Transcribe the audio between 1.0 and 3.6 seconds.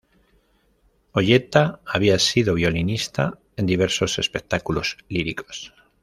Olleta había sido violinista